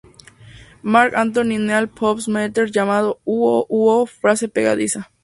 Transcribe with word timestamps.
Marc 0.81 1.13
Anthony 1.13 1.59
Neal 1.59 1.85
de 1.85 1.93
PopMatters 1.93 2.71
llamado 2.71 3.17
el 3.27 3.31
"uh-oh, 3.31 3.67
uh-oh" 3.69 4.07
frase 4.07 4.47
pegadiza. 4.47 5.11